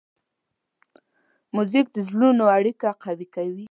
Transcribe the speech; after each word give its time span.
موزیک 1.55 1.87
د 1.95 1.97
زړونو 2.07 2.43
اړیکه 2.57 2.87
قوي 3.03 3.27
کوي. 3.35 3.59